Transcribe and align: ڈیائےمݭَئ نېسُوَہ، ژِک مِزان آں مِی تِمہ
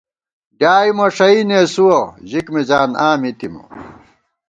ڈیائےمݭَئ 0.59 1.37
نېسُوَہ، 1.49 1.99
ژِک 2.29 2.47
مِزان 2.55 2.89
آں 3.05 3.15
مِی 3.21 3.31
تِمہ 3.39 3.63